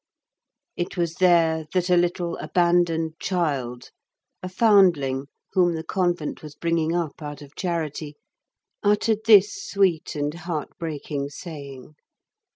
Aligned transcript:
It 0.75 0.97
was 0.97 1.13
there 1.17 1.67
that 1.75 1.91
a 1.91 1.95
little 1.95 2.35
abandoned 2.37 3.19
child, 3.19 3.91
a 4.41 4.49
foundling 4.49 5.27
whom 5.53 5.75
the 5.75 5.83
convent 5.83 6.41
was 6.41 6.55
bringing 6.55 6.95
up 6.95 7.21
out 7.21 7.43
of 7.43 7.55
charity, 7.55 8.15
uttered 8.81 9.19
this 9.27 9.53
sweet 9.63 10.15
and 10.15 10.33
heart 10.33 10.69
breaking 10.79 11.29
saying. 11.29 11.93